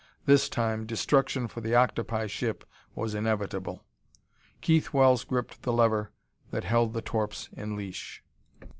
[0.25, 2.65] This time, destruction for the octopi ship
[2.95, 3.83] was inevitable....
[4.59, 6.11] Keith Wells gripped the lever
[6.49, 8.23] that held the torps in leash.